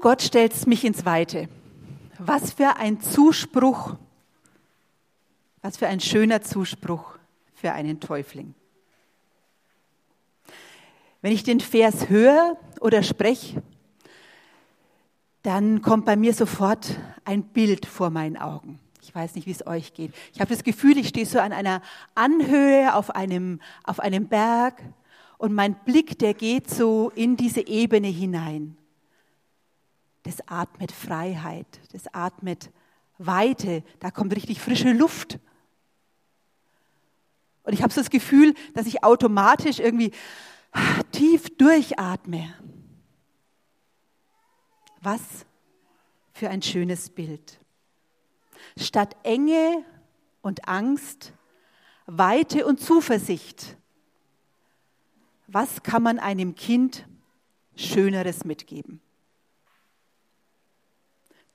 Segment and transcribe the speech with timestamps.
[0.00, 1.48] Gott, stellst mich ins Weite.
[2.18, 3.96] Was für ein Zuspruch,
[5.62, 7.18] was für ein schöner Zuspruch
[7.54, 8.54] für einen Täufling.
[11.22, 13.62] Wenn ich den Vers höre oder spreche,
[15.42, 18.78] dann kommt bei mir sofort ein Bild vor meinen Augen.
[19.02, 20.12] Ich weiß nicht, wie es euch geht.
[20.34, 21.80] Ich habe das Gefühl, ich stehe so an einer
[22.14, 24.82] Anhöhe auf einem, auf einem Berg
[25.38, 28.76] und mein Blick, der geht so in diese Ebene hinein.
[30.26, 32.72] Das atmet Freiheit, das atmet
[33.16, 35.38] Weite, da kommt richtig frische Luft.
[37.62, 40.10] Und ich habe so das Gefühl, dass ich automatisch irgendwie
[41.12, 42.52] tief durchatme.
[45.00, 45.20] Was
[46.32, 47.60] für ein schönes Bild.
[48.76, 49.84] Statt Enge
[50.42, 51.34] und Angst,
[52.06, 53.76] Weite und Zuversicht.
[55.46, 57.06] Was kann man einem Kind
[57.76, 59.00] Schöneres mitgeben?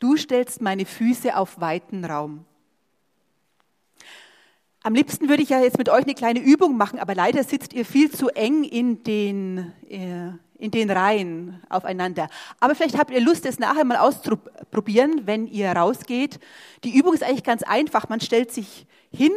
[0.01, 2.43] Du stellst meine Füße auf weiten Raum.
[4.81, 7.71] Am liebsten würde ich ja jetzt mit euch eine kleine Übung machen, aber leider sitzt
[7.73, 12.29] ihr viel zu eng in den, äh, in den Reihen aufeinander.
[12.59, 16.39] Aber vielleicht habt ihr Lust, es nachher mal auszuprobieren, wenn ihr rausgeht.
[16.83, 18.09] Die Übung ist eigentlich ganz einfach.
[18.09, 19.31] Man stellt sich hin,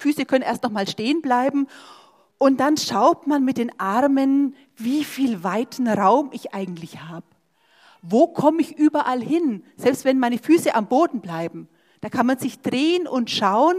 [0.00, 1.68] Füße können erst noch mal stehen bleiben
[2.38, 7.24] und dann schaut man mit den Armen, wie viel weiten Raum ich eigentlich habe.
[8.02, 11.68] Wo komme ich überall hin, selbst wenn meine Füße am Boden bleiben?
[12.00, 13.76] Da kann man sich drehen und schauen,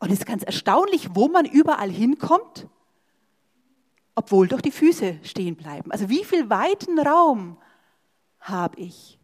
[0.00, 2.66] und es ist ganz erstaunlich, wo man überall hinkommt,
[4.14, 5.92] obwohl doch die Füße stehen bleiben.
[5.92, 7.56] Also wie viel weiten Raum
[8.40, 9.20] habe ich?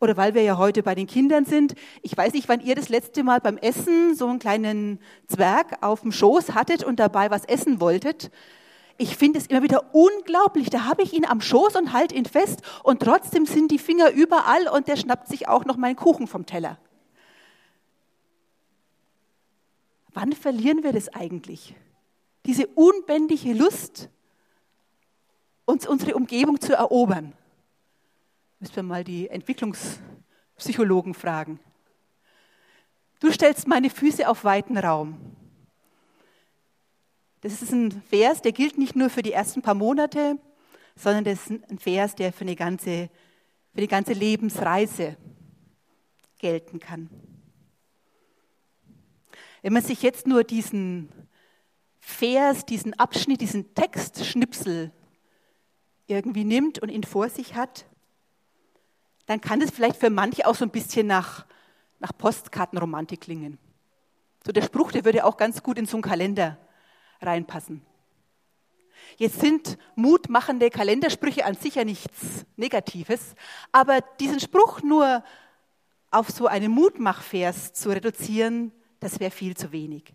[0.00, 2.88] Oder weil wir ja heute bei den Kindern sind, ich weiß nicht, wann ihr das
[2.88, 7.44] letzte Mal beim Essen so einen kleinen Zwerg auf dem Schoß hattet und dabei was
[7.44, 8.30] essen wolltet.
[8.98, 10.70] Ich finde es immer wieder unglaublich.
[10.70, 14.10] Da habe ich ihn am Schoß und halte ihn fest und trotzdem sind die Finger
[14.10, 16.78] überall und der schnappt sich auch noch meinen Kuchen vom Teller.
[20.14, 21.74] Wann verlieren wir das eigentlich?
[22.46, 24.08] Diese unbändige Lust,
[25.66, 27.34] uns unsere Umgebung zu erobern.
[28.60, 31.60] Müssen wir mal die Entwicklungspsychologen fragen.
[33.20, 35.18] Du stellst meine Füße auf weiten Raum.
[37.46, 40.36] Das ist ein Vers, der gilt nicht nur für die ersten paar Monate,
[40.96, 43.08] sondern das ist ein Vers, der für eine ganze,
[43.72, 45.16] für eine ganze Lebensreise
[46.40, 47.08] gelten kann.
[49.62, 51.08] Wenn man sich jetzt nur diesen
[52.00, 54.90] Vers, diesen Abschnitt, diesen Textschnipsel
[56.08, 57.86] irgendwie nimmt und ihn vor sich hat,
[59.26, 61.46] dann kann es vielleicht für manche auch so ein bisschen nach,
[62.00, 63.56] nach Postkartenromantik klingen.
[64.44, 66.58] So der Spruch, der würde auch ganz gut in so einen Kalender
[67.20, 67.82] reinpassen.
[69.16, 73.34] Jetzt sind mutmachende Kalendersprüche an sich ja nichts Negatives,
[73.72, 75.22] aber diesen Spruch nur
[76.10, 80.14] auf so einen Mutmachvers zu reduzieren, das wäre viel zu wenig.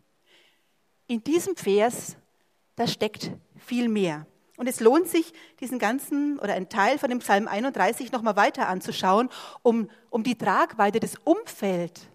[1.08, 2.18] In diesem Vers,
[2.76, 4.26] da steckt viel mehr.
[4.58, 8.68] Und es lohnt sich, diesen ganzen oder einen Teil von dem Psalm 31 nochmal weiter
[8.68, 9.30] anzuschauen,
[9.64, 12.08] um, um die Tragweite des Umfelds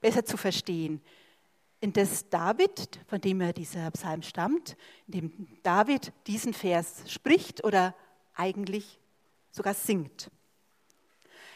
[0.00, 1.00] besser zu verstehen.
[1.80, 7.64] In das David, von dem er dieser Psalm stammt, in dem David diesen Vers spricht
[7.64, 7.94] oder
[8.34, 8.98] eigentlich
[9.50, 10.30] sogar singt.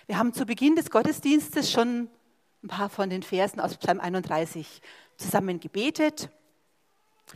[0.07, 2.09] Wir haben zu Beginn des Gottesdienstes schon
[2.63, 4.81] ein paar von den Versen aus Psalm 31
[5.17, 6.31] zusammen gebetet.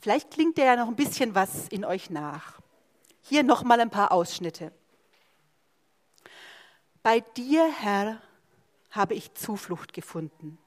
[0.01, 2.61] Vielleicht klingt der ja noch ein bisschen was in euch nach.
[3.23, 4.73] Hier nochmal ein paar Ausschnitte.
[7.03, 8.21] Bei dir, Herr,
[8.91, 10.59] habe ich Zuflucht gefunden.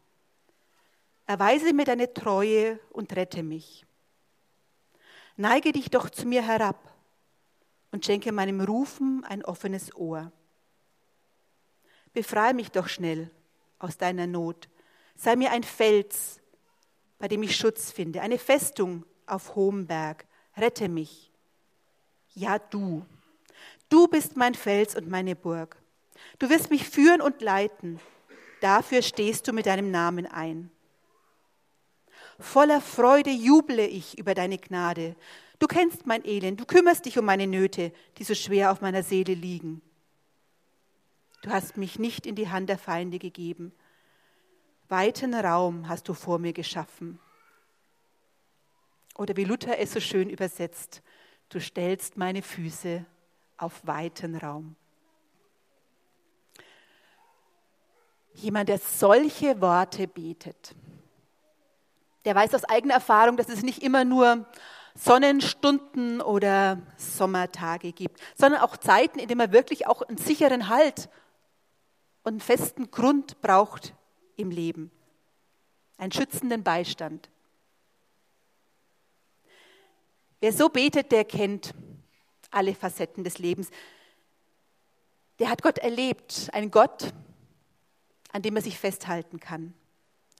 [1.30, 3.86] Erweise mir deine Treue und rette mich.
[5.38, 6.92] Neige dich doch zu mir herab
[7.92, 10.32] und schenke meinem Rufen ein offenes Ohr.
[12.14, 13.30] Befreie mich doch schnell
[13.78, 14.70] aus deiner Not.
[15.16, 16.42] Sei mir ein Fels,
[17.20, 20.26] bei dem ich Schutz finde, eine Festung auf hohem Berg.
[20.58, 21.32] Rette mich.
[22.34, 23.06] Ja, du.
[23.88, 25.78] Du bist mein Fels und meine Burg.
[26.40, 28.00] Du wirst mich führen und leiten.
[28.62, 30.72] Dafür stehst du mit deinem Namen ein.
[32.40, 35.16] Voller Freude juble ich über deine Gnade.
[35.60, 39.04] Du kennst mein Elend, du kümmerst dich um meine Nöte, die so schwer auf meiner
[39.04, 39.82] Seele liegen.
[41.42, 43.74] Du hast mich nicht in die Hand der Feinde gegeben.
[44.88, 47.20] Weiten Raum hast du vor mir geschaffen.
[49.16, 51.02] Oder wie Luther es so schön übersetzt,
[51.50, 53.06] du stellst meine Füße
[53.58, 54.78] auf weiten Raum.
[58.34, 60.74] Jemand, der solche Worte betet,
[62.26, 64.46] der weiß aus eigener Erfahrung, dass es nicht immer nur
[64.96, 71.10] Sonnenstunden oder Sommertage gibt, sondern auch Zeiten, in denen man wirklich auch einen sicheren Halt
[72.24, 73.94] und einen festen Grund braucht
[74.36, 74.92] im Leben.
[75.98, 77.30] Einen schützenden Beistand.
[80.42, 81.74] Wer so betet, der kennt
[82.52, 83.70] alle Facetten des Lebens.
[85.40, 87.14] Der hat Gott erlebt, einen Gott,
[88.32, 89.74] an dem er sich festhalten kann.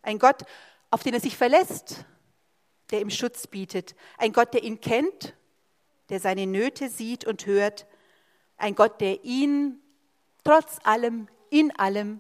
[0.02, 0.44] Ein Gott,
[0.92, 2.06] auf den er sich verlässt,
[2.92, 3.96] der ihm Schutz bietet.
[4.18, 5.36] Ein Gott, der ihn kennt,
[6.10, 7.86] der seine Nöte sieht und hört.
[8.58, 9.80] Ein Gott, der ihn
[10.44, 12.20] trotz allem, in allem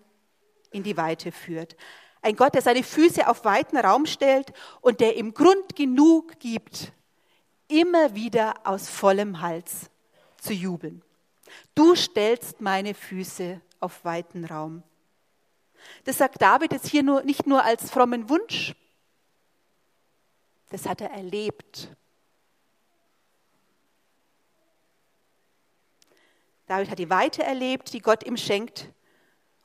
[0.72, 1.76] in die Weite führt.
[2.22, 6.92] Ein Gott, der seine Füße auf weiten Raum stellt und der ihm Grund genug gibt,
[7.68, 9.90] immer wieder aus vollem Hals
[10.38, 11.02] zu jubeln.
[11.76, 14.84] Du stellst meine Füße auf weiten Raum.
[16.06, 18.76] Das sagt David jetzt hier nur, nicht nur als frommen Wunsch,
[20.70, 21.90] das hat er erlebt.
[26.68, 28.92] David hat die Weite erlebt, die Gott ihm schenkt.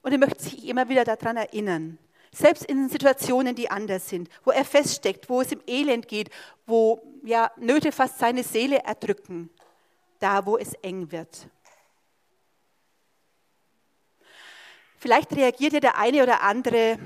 [0.02, 1.98] Und er möchte sich immer wieder daran erinnern.
[2.32, 6.30] Selbst in Situationen, die anders sind, wo er feststeckt, wo es im Elend geht,
[6.66, 9.50] wo ja, Nöte fast seine Seele erdrücken,
[10.18, 11.48] da wo es eng wird.
[15.04, 16.98] Vielleicht reagiert ja der eine oder andere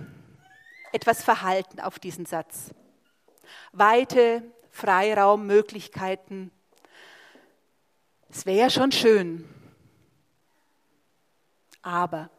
[0.92, 2.70] etwas verhalten auf diesen Satz.
[3.72, 6.52] Weite, Freiraum, Möglichkeiten.
[8.30, 9.52] Es wäre ja schon schön.
[11.82, 12.30] Aber.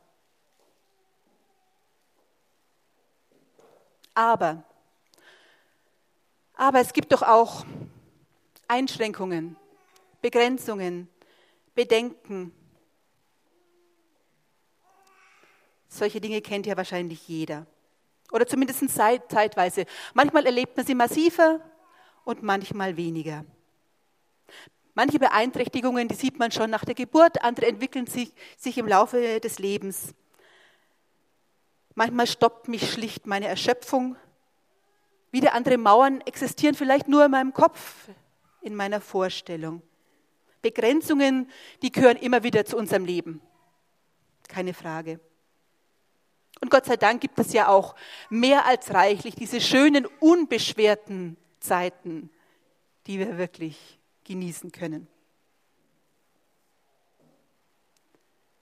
[4.13, 4.63] Aber.
[6.53, 7.65] Aber es gibt doch auch
[8.69, 9.57] Einschränkungen,
[10.21, 11.09] Begrenzungen,
[11.75, 12.53] Bedenken,
[15.89, 17.65] Solche Dinge kennt ja wahrscheinlich jeder.
[18.31, 19.86] Oder zumindest zeitweise.
[20.13, 21.59] Manchmal erlebt man sie massiver
[22.24, 23.44] und manchmal weniger.
[24.94, 29.39] Manche Beeinträchtigungen, die sieht man schon nach der Geburt, andere entwickeln sich, sich im Laufe
[29.39, 30.13] des Lebens.
[31.95, 34.15] Manchmal stoppt mich schlicht meine Erschöpfung.
[35.31, 38.09] Wieder andere Mauern existieren vielleicht nur in meinem Kopf,
[38.62, 39.81] in meiner Vorstellung.
[40.62, 41.50] Begrenzungen,
[41.81, 43.41] die gehören immer wieder zu unserem Leben.
[44.47, 45.19] Keine Frage.
[46.61, 47.95] Und Gott sei Dank gibt es ja auch
[48.29, 52.29] mehr als reichlich diese schönen, unbeschwerten Zeiten,
[53.07, 55.07] die wir wirklich genießen können.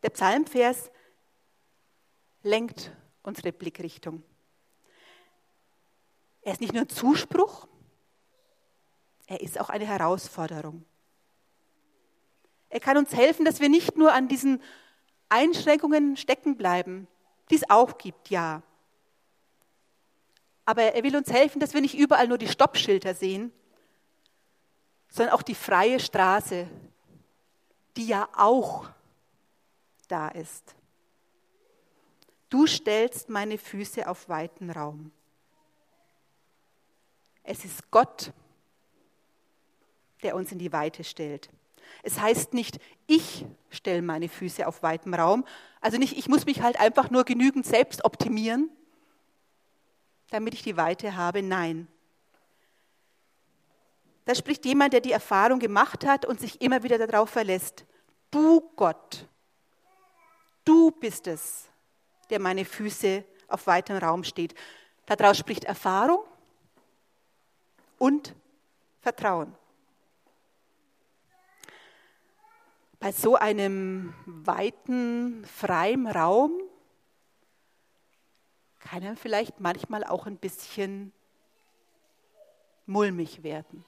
[0.04, 0.92] Der Psalmvers
[2.44, 2.92] lenkt
[3.24, 4.24] unsere Blickrichtung.
[6.42, 7.68] Er ist nicht nur ein Zuspruch,
[9.26, 10.86] er ist auch eine Herausforderung.
[12.70, 14.62] Er kann uns helfen, dass wir nicht nur an diesen
[15.30, 17.08] Einschränkungen stecken bleiben,
[17.50, 18.62] die es auch gibt, ja.
[20.66, 23.54] Aber er will uns helfen, dass wir nicht überall nur die Stoppschilder sehen,
[25.10, 26.68] sondern auch die freie Straße,
[27.96, 28.90] die ja auch
[30.08, 30.76] da ist.
[32.50, 35.12] Du stellst meine Füße auf weiten Raum.
[37.44, 38.32] Es ist Gott,
[40.22, 41.50] der uns in die Weite stellt.
[42.04, 45.46] Es heißt nicht, ich stelle meine Füße auf weitem Raum.
[45.82, 48.70] Also nicht, ich muss mich halt einfach nur genügend selbst optimieren,
[50.30, 51.42] damit ich die Weite habe.
[51.42, 51.88] Nein.
[54.26, 57.86] Da spricht jemand, der die Erfahrung gemacht hat und sich immer wieder darauf verlässt.
[58.30, 59.26] Du Gott,
[60.66, 61.70] du bist es,
[62.30, 64.54] der meine Füße auf weitem Raum steht.
[65.06, 66.20] Daraus spricht Erfahrung
[67.98, 68.36] und
[69.02, 69.56] Vertrauen.
[73.00, 76.52] Bei so einem weiten, freien Raum
[78.80, 81.12] kann er vielleicht manchmal auch ein bisschen
[82.86, 83.84] mulmig werden.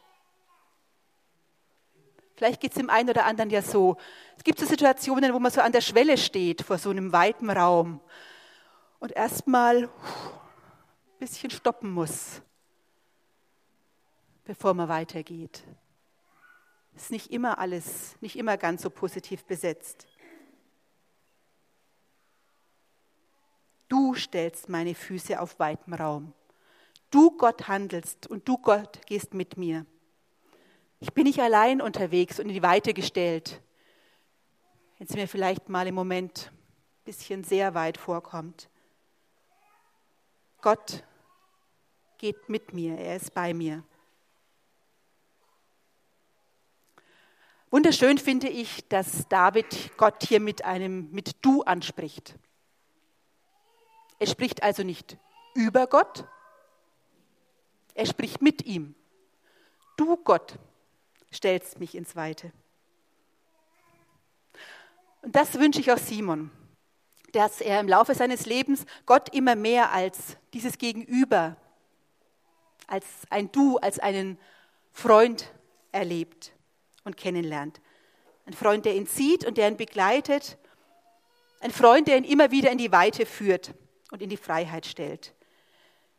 [2.35, 3.97] Vielleicht geht es dem einen oder anderen ja so.
[4.37, 7.49] Es gibt so Situationen, wo man so an der Schwelle steht vor so einem weiten
[7.49, 7.99] Raum
[8.99, 9.89] und erstmal ein
[11.19, 12.41] bisschen stoppen muss,
[14.45, 15.63] bevor man weitergeht
[16.95, 20.07] ist nicht immer alles, nicht immer ganz so positiv besetzt.
[23.87, 26.33] Du stellst meine Füße auf weitem Raum.
[27.09, 29.85] Du Gott handelst und du Gott gehst mit mir.
[30.99, 33.61] Ich bin nicht allein unterwegs und in die Weite gestellt.
[34.97, 38.69] Wenn es mir vielleicht mal im Moment ein bisschen sehr weit vorkommt.
[40.61, 41.03] Gott
[42.17, 43.83] geht mit mir, er ist bei mir.
[47.71, 52.33] Wunderschön finde ich, dass David Gott hier mit einem mit du anspricht.
[54.17, 55.17] Er spricht also nicht
[55.53, 56.25] über Gott,
[57.93, 58.95] er spricht mit ihm.
[59.97, 60.55] Du Gott,
[61.31, 62.51] stellst mich ins Weite.
[65.21, 66.49] Und das wünsche ich auch Simon,
[67.33, 71.55] dass er im Laufe seines Lebens Gott immer mehr als dieses Gegenüber,
[72.87, 74.39] als ein Du, als einen
[74.91, 75.53] Freund
[75.91, 76.51] erlebt
[77.03, 77.81] und kennenlernt.
[78.45, 80.57] Ein Freund, der ihn sieht und der ihn begleitet.
[81.59, 83.73] Ein Freund, der ihn immer wieder in die Weite führt
[84.11, 85.33] und in die Freiheit stellt.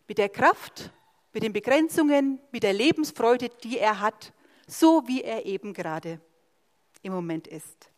[0.06, 0.90] Mit der Kraft,
[1.32, 4.32] mit den Begrenzungen, mit der Lebensfreude, die er hat,
[4.66, 6.20] so wie er eben gerade
[7.02, 7.90] im Moment ist.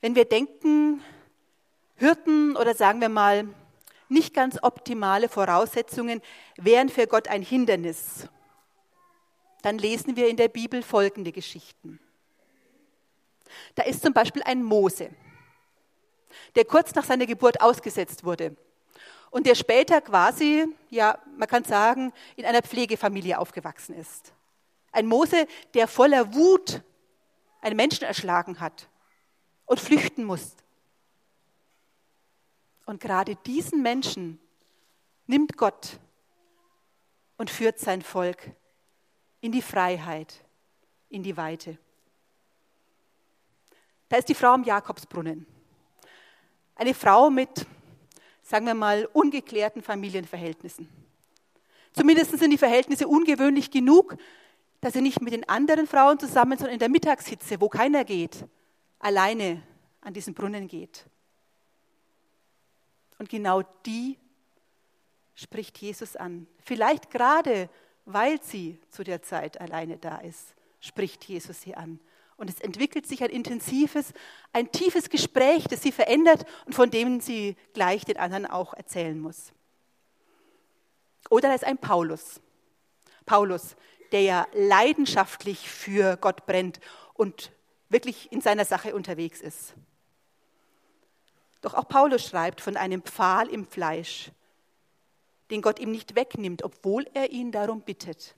[0.00, 1.02] Wenn wir denken,
[1.96, 3.48] Hürden oder sagen wir mal
[4.08, 6.22] nicht ganz optimale Voraussetzungen
[6.56, 8.28] wären für Gott ein Hindernis,
[9.62, 11.98] dann lesen wir in der Bibel folgende Geschichten.
[13.74, 15.10] Da ist zum Beispiel ein Mose,
[16.54, 18.56] der kurz nach seiner Geburt ausgesetzt wurde
[19.30, 24.32] und der später quasi, ja, man kann sagen, in einer Pflegefamilie aufgewachsen ist.
[24.92, 26.82] Ein Mose, der voller Wut
[27.60, 28.88] einen Menschen erschlagen hat
[29.66, 30.56] und flüchten muss.
[32.86, 34.40] Und gerade diesen Menschen
[35.26, 35.98] nimmt Gott
[37.36, 38.52] und führt sein Volk
[39.40, 40.44] in die Freiheit,
[41.08, 41.78] in die Weite.
[44.08, 45.46] Da ist die Frau am Jakobsbrunnen.
[46.76, 47.66] Eine Frau mit,
[48.42, 50.88] sagen wir mal, ungeklärten Familienverhältnissen.
[51.92, 54.16] Zumindest sind die Verhältnisse ungewöhnlich genug,
[54.80, 58.44] dass sie nicht mit den anderen Frauen zusammen, sondern in der Mittagshitze, wo keiner geht,
[58.98, 59.62] alleine
[60.02, 61.06] an diesen Brunnen geht.
[63.18, 64.18] Und genau die
[65.34, 66.46] spricht Jesus an.
[66.62, 67.68] Vielleicht gerade,
[68.04, 72.00] weil sie zu der Zeit alleine da ist, spricht Jesus sie an.
[72.36, 74.12] Und es entwickelt sich ein intensives,
[74.52, 79.18] ein tiefes Gespräch, das sie verändert und von dem sie gleich den anderen auch erzählen
[79.18, 79.52] muss.
[81.30, 82.40] Oder da ist ein Paulus.
[83.24, 83.74] Paulus,
[84.12, 86.78] der ja leidenschaftlich für Gott brennt
[87.14, 87.52] und
[87.88, 89.74] wirklich in seiner Sache unterwegs ist.
[91.66, 94.30] Doch auch Paulus schreibt von einem Pfahl im Fleisch,
[95.50, 98.36] den Gott ihm nicht wegnimmt, obwohl er ihn darum bittet.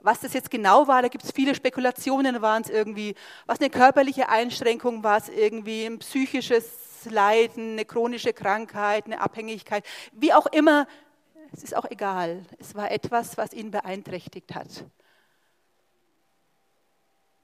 [0.00, 2.42] Was das jetzt genau war, da gibt es viele Spekulationen.
[2.42, 3.14] Waren es irgendwie,
[3.46, 9.86] was eine körperliche Einschränkung, war es irgendwie ein psychisches Leiden, eine chronische Krankheit, eine Abhängigkeit,
[10.10, 10.88] wie auch immer.
[11.52, 12.44] Es ist auch egal.
[12.58, 14.84] Es war etwas, was ihn beeinträchtigt hat.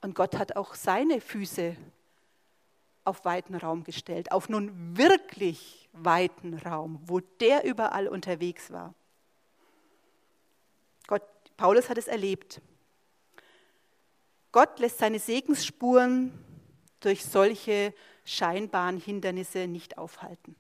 [0.00, 1.76] Und Gott hat auch seine Füße
[3.04, 8.94] auf weiten Raum gestellt, auf nun wirklich weiten Raum, wo der überall unterwegs war.
[11.06, 11.22] Gott,
[11.56, 12.60] Paulus hat es erlebt.
[14.52, 16.32] Gott lässt seine Segensspuren
[17.00, 17.94] durch solche
[18.24, 20.54] scheinbaren Hindernisse nicht aufhalten.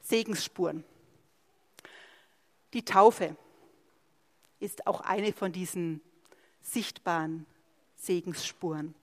[0.00, 0.84] Segensspuren.
[2.72, 3.36] Die Taufe
[4.58, 6.00] ist auch eine von diesen
[6.60, 7.46] sichtbaren
[7.96, 8.94] Segensspuren.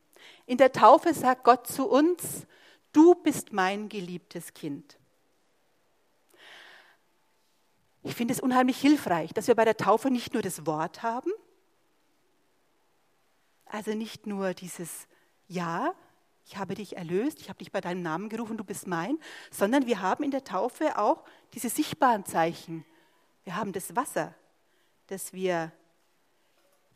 [0.45, 2.45] In der Taufe sagt Gott zu uns,
[2.93, 4.97] du bist mein geliebtes Kind.
[8.03, 11.31] Ich finde es unheimlich hilfreich, dass wir bei der Taufe nicht nur das Wort haben,
[13.65, 15.07] also nicht nur dieses
[15.47, 15.93] Ja,
[16.45, 19.19] ich habe dich erlöst, ich habe dich bei deinem Namen gerufen, du bist mein,
[19.51, 22.85] sondern wir haben in der Taufe auch diese sichtbaren Zeichen.
[23.43, 24.33] Wir haben das Wasser,
[25.07, 25.73] das wir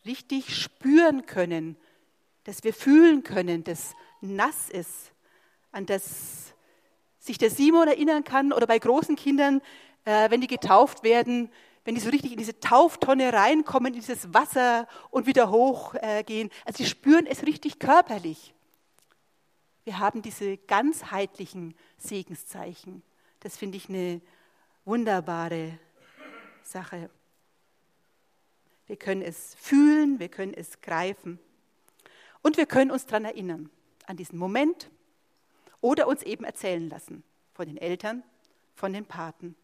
[0.05, 1.75] richtig spüren können,
[2.43, 5.11] dass wir fühlen können, dass nass ist,
[5.71, 6.53] an das
[7.19, 9.61] sich der Simon erinnern kann oder bei großen Kindern,
[10.05, 11.51] äh, wenn die getauft werden,
[11.83, 16.49] wenn die so richtig in diese Tauftonne reinkommen, in dieses Wasser und wieder hochgehen.
[16.49, 18.53] Äh, also sie spüren es richtig körperlich.
[19.83, 23.01] Wir haben diese ganzheitlichen Segenszeichen.
[23.39, 24.21] Das finde ich eine
[24.85, 25.79] wunderbare
[26.63, 27.09] Sache.
[28.85, 31.39] Wir können es fühlen, wir können es greifen.
[32.41, 33.69] Und wir können uns daran erinnern,
[34.07, 34.89] an diesen Moment
[35.79, 38.23] oder uns eben erzählen lassen von den Eltern,
[38.73, 39.55] von den Paten,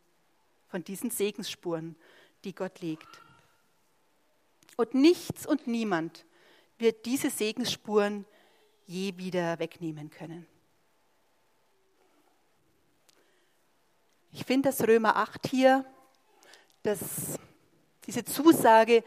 [0.68, 1.96] von diesen Segensspuren,
[2.44, 3.08] die Gott legt.
[4.76, 6.26] Und nichts und niemand
[6.78, 8.26] wird diese Segensspuren
[8.86, 10.46] je wieder wegnehmen können.
[14.32, 15.86] Ich finde, dass Römer 8 hier
[16.84, 17.40] das,
[18.06, 19.04] diese Zusage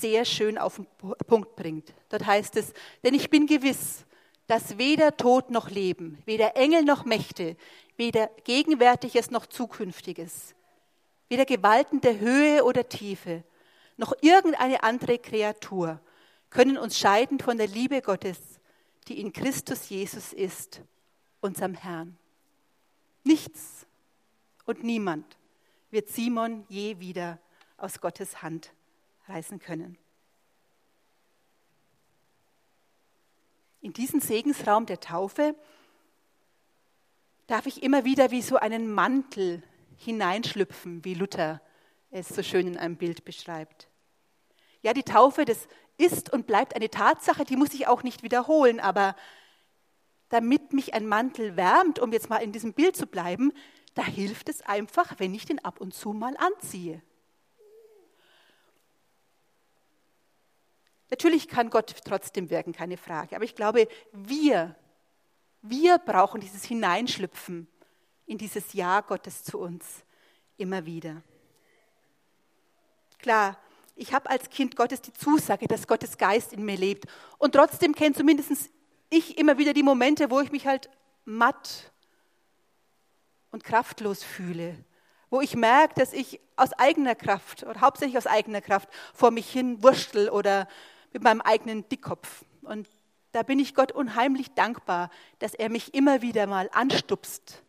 [0.00, 0.86] sehr schön auf den
[1.26, 1.92] Punkt bringt.
[2.08, 2.72] Dort heißt es,
[3.04, 4.04] denn ich bin gewiss,
[4.46, 7.56] dass weder Tod noch Leben, weder Engel noch Mächte,
[7.96, 10.54] weder Gegenwärtiges noch Zukünftiges,
[11.28, 13.44] weder Gewalten der Höhe oder Tiefe,
[13.96, 16.00] noch irgendeine andere Kreatur
[16.50, 18.38] können uns scheiden von der Liebe Gottes,
[19.08, 20.82] die in Christus Jesus ist,
[21.40, 22.18] unserem Herrn.
[23.24, 23.86] Nichts
[24.64, 25.36] und niemand
[25.90, 27.38] wird Simon je wieder
[27.76, 28.72] aus Gottes Hand
[29.28, 29.98] reißen können.
[33.80, 35.56] In diesen Segensraum der Taufe
[37.48, 39.62] darf ich immer wieder wie so einen Mantel
[39.96, 41.60] hineinschlüpfen, wie Luther
[42.10, 43.88] es so schön in einem Bild beschreibt.
[44.82, 48.80] Ja, die Taufe, das ist und bleibt eine Tatsache, die muss ich auch nicht wiederholen,
[48.80, 49.16] aber
[50.28, 53.52] damit mich ein Mantel wärmt, um jetzt mal in diesem Bild zu bleiben,
[53.94, 57.02] da hilft es einfach, wenn ich den ab und zu mal anziehe.
[61.12, 64.74] Natürlich kann Gott trotzdem wirken, keine Frage, aber ich glaube, wir,
[65.60, 67.68] wir brauchen dieses Hineinschlüpfen
[68.24, 69.84] in dieses Ja Gottes zu uns
[70.56, 71.20] immer wieder.
[73.18, 73.58] Klar,
[73.94, 77.04] ich habe als Kind Gottes die Zusage, dass Gottes Geist in mir lebt.
[77.36, 78.70] Und trotzdem kenne zumindest
[79.10, 80.88] ich immer wieder die Momente, wo ich mich halt
[81.26, 81.92] matt
[83.50, 84.82] und kraftlos fühle.
[85.28, 89.52] Wo ich merke, dass ich aus eigener Kraft oder hauptsächlich aus eigener Kraft vor mich
[89.52, 90.66] hin wurschtel oder
[91.12, 92.44] mit meinem eigenen Dickkopf.
[92.62, 92.88] Und
[93.32, 97.62] da bin ich Gott unheimlich dankbar, dass er mich immer wieder mal anstupst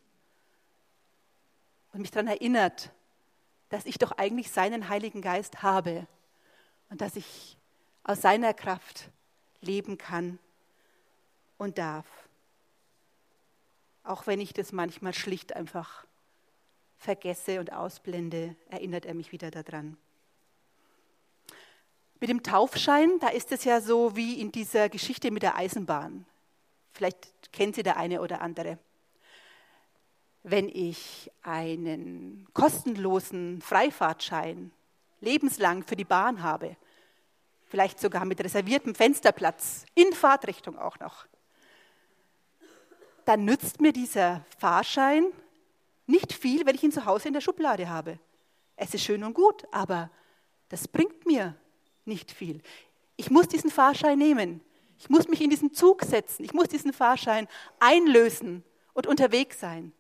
[1.93, 2.91] und mich daran erinnert,
[3.69, 6.05] dass ich doch eigentlich seinen Heiligen Geist habe
[6.89, 7.57] und dass ich
[8.03, 9.09] aus seiner Kraft
[9.61, 10.37] leben kann
[11.57, 12.05] und darf.
[14.03, 16.05] Auch wenn ich das manchmal schlicht einfach
[16.97, 19.97] vergesse und ausblende, erinnert er mich wieder daran.
[22.23, 26.25] Mit dem Taufschein, da ist es ja so wie in dieser Geschichte mit der Eisenbahn.
[26.93, 28.79] Vielleicht kennt sie der eine oder andere
[30.43, 34.71] wenn ich einen kostenlosen Freifahrtschein
[35.21, 36.75] lebenslang für die Bahn habe,
[37.65, 41.25] vielleicht sogar mit reserviertem Fensterplatz, in Fahrtrichtung auch noch,
[43.25, 45.25] dann nützt mir dieser Fahrschein
[46.07, 48.19] nicht viel, wenn ich ihn zu Hause in der Schublade habe.
[48.75, 50.09] Es ist schön und gut, aber
[50.67, 51.55] das bringt mir
[52.05, 52.61] nicht viel.
[53.15, 54.61] Ich muss diesen Fahrschein nehmen.
[54.97, 56.43] Ich muss mich in diesen Zug setzen.
[56.43, 57.47] Ich muss diesen Fahrschein
[57.79, 58.63] einlösen
[58.93, 59.91] und unterwegs sein.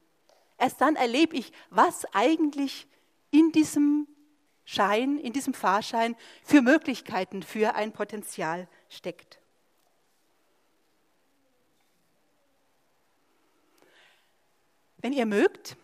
[0.57, 2.87] Erst dann erlebe ich, was eigentlich
[3.31, 4.07] in diesem
[4.65, 9.39] Schein, in diesem Fahrschein für Möglichkeiten, für ein Potenzial steckt.
[14.97, 15.75] Wenn ihr mögt,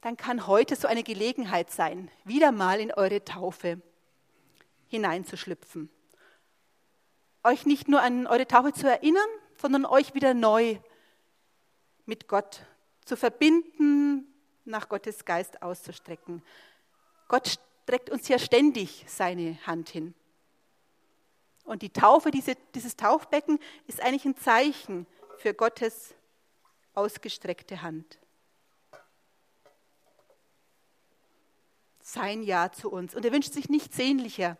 [0.00, 3.82] dann kann heute so eine Gelegenheit sein, wieder mal in eure Taufe
[4.90, 5.88] hineinzuschlüpfen.
[7.42, 10.78] Euch nicht nur an eure Taufe zu erinnern, sondern euch wieder neu
[12.04, 12.66] mit Gott
[13.06, 14.26] zu verbinden,
[14.64, 16.42] nach Gottes Geist auszustrecken.
[17.28, 20.14] Gott streckt uns ja ständig seine Hand hin.
[21.64, 25.06] Und die Taufe, diese, dieses Taufbecken, ist eigentlich ein Zeichen
[25.38, 26.14] für Gottes
[26.94, 28.18] ausgestreckte Hand.
[32.00, 33.14] Sein Ja zu uns.
[33.14, 34.56] Und er wünscht sich nichts sehnlicher,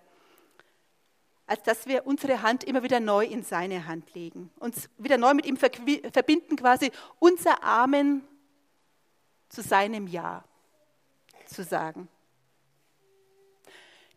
[1.50, 5.34] als dass wir unsere Hand immer wieder neu in seine Hand legen, uns wieder neu
[5.34, 8.22] mit ihm verbinden, quasi unser Amen
[9.48, 10.44] zu seinem Ja
[11.46, 12.08] zu sagen.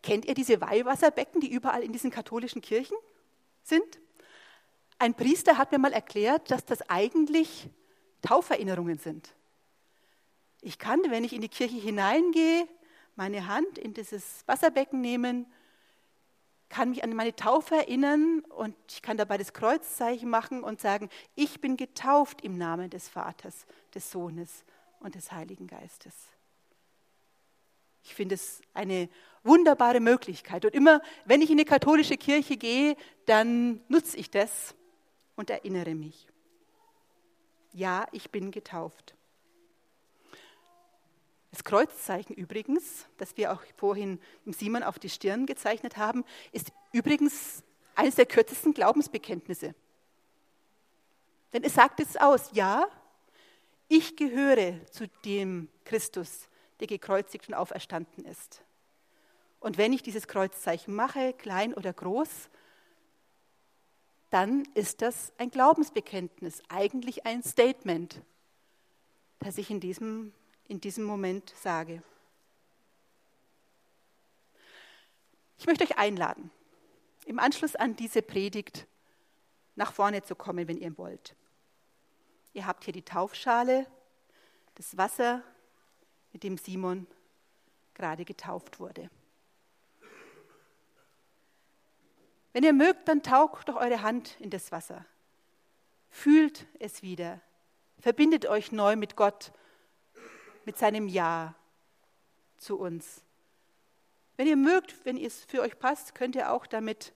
[0.00, 2.96] Kennt ihr diese Weihwasserbecken, die überall in diesen katholischen Kirchen
[3.64, 3.98] sind?
[5.00, 7.68] Ein Priester hat mir mal erklärt, dass das eigentlich
[8.22, 9.34] Tauferinnerungen sind.
[10.60, 12.68] Ich kann, wenn ich in die Kirche hineingehe,
[13.16, 15.52] meine Hand in dieses Wasserbecken nehmen,
[16.74, 21.08] kann mich an meine Taufe erinnern und ich kann dabei das Kreuzzeichen machen und sagen,
[21.36, 24.64] ich bin getauft im Namen des Vaters, des Sohnes
[24.98, 26.12] und des Heiligen Geistes.
[28.02, 29.08] Ich finde es eine
[29.44, 30.64] wunderbare Möglichkeit.
[30.64, 34.74] Und immer, wenn ich in eine katholische Kirche gehe, dann nutze ich das
[35.36, 36.26] und erinnere mich.
[37.72, 39.14] Ja, ich bin getauft.
[41.54, 46.72] Das Kreuzzeichen übrigens, das wir auch vorhin im Simon auf die Stirn gezeichnet haben, ist
[46.90, 47.62] übrigens
[47.94, 49.72] eines der kürzesten Glaubensbekenntnisse.
[51.52, 52.88] Denn es sagt es aus, ja,
[53.86, 56.48] ich gehöre zu dem Christus,
[56.80, 58.64] der gekreuzigt und auferstanden ist.
[59.60, 62.50] Und wenn ich dieses Kreuzzeichen mache, klein oder groß,
[64.30, 68.22] dann ist das ein Glaubensbekenntnis, eigentlich ein Statement,
[69.38, 70.32] das ich in diesem,
[70.68, 72.02] in diesem Moment sage.
[75.58, 76.50] Ich möchte euch einladen,
[77.26, 78.86] im Anschluss an diese Predigt
[79.76, 81.34] nach vorne zu kommen, wenn ihr wollt.
[82.52, 83.86] Ihr habt hier die Taufschale,
[84.74, 85.42] das Wasser,
[86.32, 87.06] mit dem Simon
[87.94, 89.08] gerade getauft wurde.
[92.52, 95.04] Wenn ihr mögt, dann taucht doch eure Hand in das Wasser.
[96.10, 97.40] Fühlt es wieder.
[97.98, 99.52] Verbindet euch neu mit Gott,
[100.66, 101.54] mit seinem Ja.
[102.56, 103.22] zu uns.
[104.36, 107.12] Wenn ihr mögt, wenn es für euch passt, könnt ihr auch damit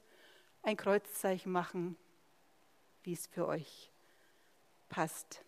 [0.63, 1.97] ein Kreuzzeichen machen,
[3.03, 3.91] wie es für euch
[4.89, 5.43] passt.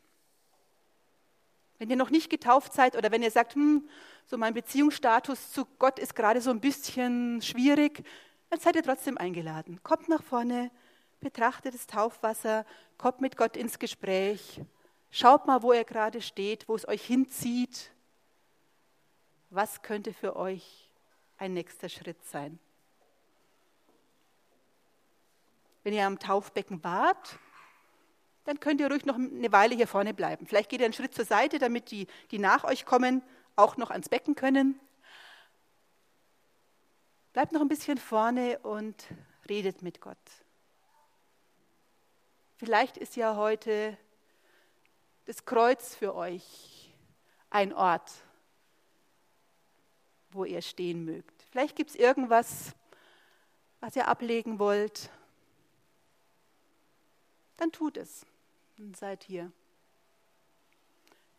[1.79, 3.89] Wenn ihr noch nicht getauft seid oder wenn ihr sagt, hm,
[4.27, 8.05] so mein Beziehungsstatus zu Gott ist gerade so ein bisschen schwierig,
[8.51, 9.81] dann seid ihr trotzdem eingeladen.
[9.83, 10.71] Kommt nach vorne,
[11.21, 12.67] betrachtet das Taufwasser,
[12.99, 14.61] kommt mit Gott ins Gespräch,
[15.11, 17.91] schaut mal, wo er gerade steht, wo es euch hinzieht.
[19.51, 20.89] Was könnte für euch
[21.39, 22.59] ein nächster Schritt sein?
[25.83, 27.39] Wenn ihr am Taufbecken wart,
[28.45, 30.47] dann könnt ihr ruhig noch eine Weile hier vorne bleiben.
[30.47, 33.23] Vielleicht geht ihr einen Schritt zur Seite, damit die, die nach euch kommen,
[33.57, 34.79] auch noch ans Becken können.
[37.33, 39.07] Bleibt noch ein bisschen vorne und
[39.49, 40.19] redet mit Gott.
[42.57, 43.97] Vielleicht ist ja heute
[45.31, 46.91] das Kreuz für euch
[47.51, 48.11] ein Ort,
[50.33, 51.45] wo ihr stehen mögt.
[51.53, 52.75] Vielleicht gibt es irgendwas,
[53.79, 55.09] was ihr ablegen wollt.
[57.59, 58.27] Dann tut es
[58.77, 59.53] und seid hier.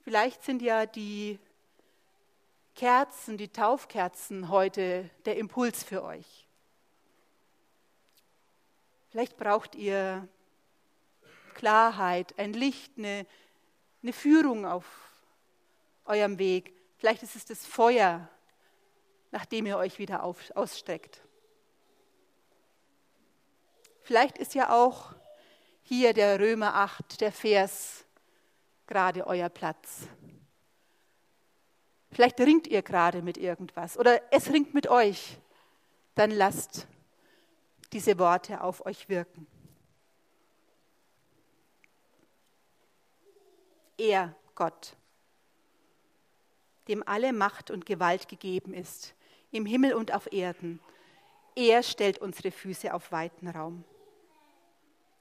[0.05, 1.37] Vielleicht sind ja die
[2.75, 6.47] Kerzen, die Taufkerzen heute der Impuls für euch.
[9.09, 10.29] Vielleicht braucht ihr
[11.55, 13.25] Klarheit, ein Licht, eine,
[14.01, 14.85] eine Führung auf
[16.05, 16.73] eurem Weg.
[16.97, 18.29] Vielleicht ist es das Feuer,
[19.31, 21.21] nach dem ihr euch wieder auf, ausstreckt.
[24.03, 25.13] Vielleicht ist ja auch
[25.83, 28.05] hier der Römer 8, der Vers,
[28.87, 30.07] gerade euer Platz.
[32.11, 35.37] Vielleicht ringt ihr gerade mit irgendwas oder es ringt mit euch.
[36.15, 36.87] Dann lasst
[37.93, 39.47] diese Worte auf euch wirken.
[44.01, 44.97] Er, Gott,
[46.87, 49.13] dem alle Macht und Gewalt gegeben ist,
[49.51, 50.79] im Himmel und auf Erden.
[51.55, 53.83] Er stellt unsere Füße auf weiten Raum.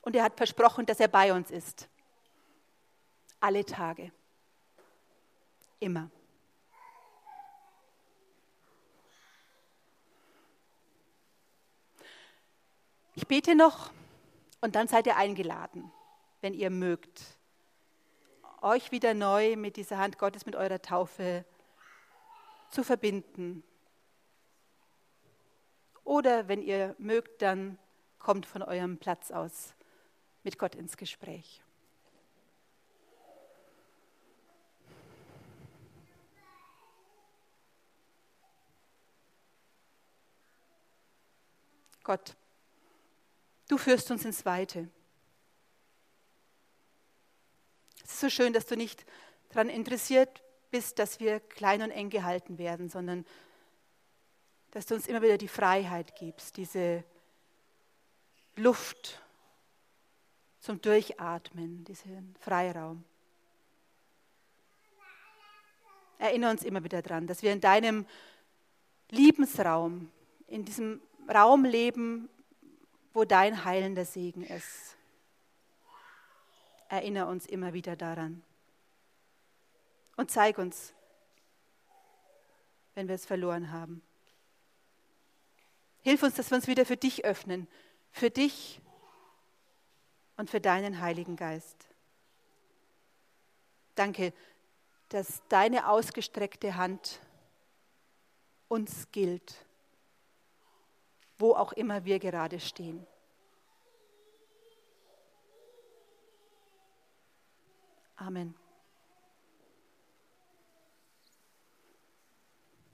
[0.01, 1.91] Und er hat versprochen, dass er bei uns ist.
[3.39, 4.13] Alle Tage.
[5.79, 6.11] Immer.
[13.15, 13.93] Ich bete noch
[14.63, 15.93] und dann seid ihr eingeladen,
[16.41, 17.37] wenn ihr mögt,
[18.63, 21.45] euch wieder neu mit dieser Hand Gottes, mit eurer Taufe
[22.71, 23.63] zu verbinden.
[26.05, 27.79] Oder wenn ihr mögt, dann
[28.19, 29.75] kommt von eurem Platz aus
[30.43, 31.63] mit Gott ins Gespräch.
[42.03, 42.35] Gott,
[43.69, 44.89] du führst uns ins Weite.
[48.11, 49.07] Es ist so schön, dass du nicht
[49.51, 50.43] daran interessiert
[50.73, 53.25] bist, dass wir klein und eng gehalten werden, sondern
[54.73, 57.05] dass du uns immer wieder die Freiheit gibst, diese
[58.57, 59.23] Luft
[60.59, 63.05] zum Durchatmen, diesen Freiraum.
[66.19, 68.07] Erinnere uns immer wieder daran, dass wir in deinem
[69.11, 70.11] Liebensraum,
[70.49, 71.01] in diesem
[71.33, 72.29] Raum leben,
[73.15, 74.97] wo dein heilender Segen ist.
[76.91, 78.43] Erinnere uns immer wieder daran.
[80.17, 80.93] Und zeig uns,
[82.97, 84.03] wenn wir es verloren haben.
[86.03, 87.69] Hilf uns, dass wir uns wieder für dich öffnen,
[88.11, 88.81] für dich
[90.37, 91.87] und für deinen Heiligen Geist.
[93.95, 94.33] Danke,
[95.11, 97.21] dass deine ausgestreckte Hand
[98.67, 99.65] uns gilt,
[101.39, 103.07] wo auch immer wir gerade stehen.
[108.21, 108.60] Amen.